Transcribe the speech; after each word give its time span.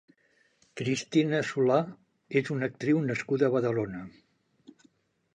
Cristina 0.79 1.41
Solà 1.49 1.75
és 2.41 2.49
una 2.55 2.69
actriu 2.71 3.01
nascuda 3.11 3.49
a 3.49 3.53
Badalona. 3.57 4.01